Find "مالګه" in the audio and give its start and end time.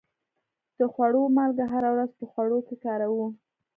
1.35-1.65